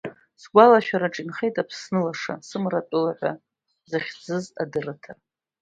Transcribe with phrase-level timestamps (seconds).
[0.41, 3.31] Сгәалашәараҿы инхеит Аԥсны лаша сымратәыла ҳәа
[3.89, 5.19] захьӡыз адырраҭара.